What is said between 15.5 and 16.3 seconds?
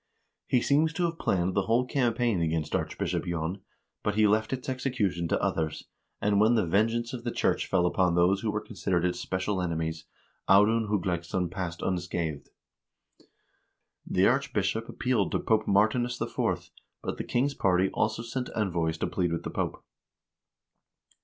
Martinus